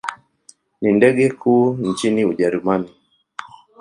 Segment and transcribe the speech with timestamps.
[0.81, 2.93] Ni ndege kuu nchini Ujerumani.